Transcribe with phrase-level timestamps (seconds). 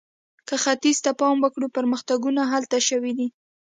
[0.47, 3.27] که ختیځ ته پام وکړو، پرمختګونه هلته شوي دي.